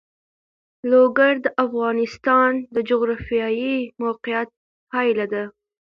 [0.91, 4.49] لوگر د افغانستان د جغرافیایي موقیعت
[4.91, 5.43] پایله ده.